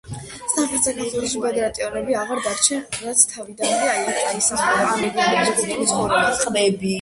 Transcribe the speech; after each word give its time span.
სამხრეთ 0.51 0.83
საქართველოში 0.85 1.41
ბაგრატიონები 1.43 2.15
აღარ 2.21 2.41
დარჩნენ, 2.45 2.81
რაც 3.09 3.21
თავიდანვე 3.35 3.91
აისახა 4.31 4.73
ამ 4.87 5.05
რეგიონის 5.05 5.55
კულტურულ 5.69 6.35
ცხოვრებაზე. 6.43 6.87